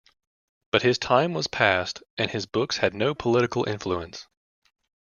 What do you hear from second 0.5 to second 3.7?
But his time was past, and his books had no political